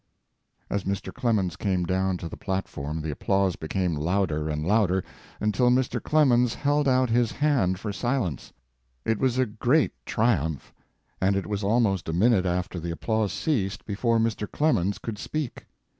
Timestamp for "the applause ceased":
12.79-13.85